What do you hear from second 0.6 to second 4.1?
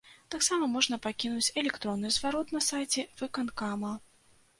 можна пакінуць электронны зварот на сайце выканкама.